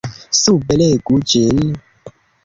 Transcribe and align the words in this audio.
Sube 0.37 0.77
legu 0.81 1.19
ĝin. 1.33 1.61